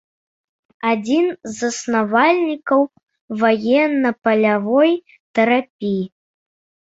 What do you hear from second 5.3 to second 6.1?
тэрапіі.